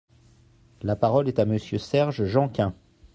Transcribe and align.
La 0.81 0.95
parole 0.95 1.27
est 1.27 1.37
à 1.37 1.45
Monsieur 1.45 1.77
Serge 1.77 2.23
Janquin. 2.25 2.73